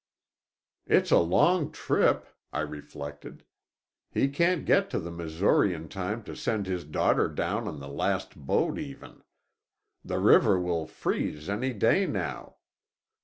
[0.87, 3.45] "It's a long trip," I reflected.
[4.09, 7.87] "He can't get to the Missouri in time to send his daughter down on the
[7.87, 9.21] last boat, even.
[10.03, 12.55] The river will freeze any day now.